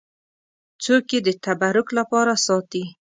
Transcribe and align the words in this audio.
څوک 0.83 1.05
یې 1.13 1.19
د 1.23 1.29
تبرک 1.43 1.87
لپاره 1.97 2.33
ساتي. 2.45 2.83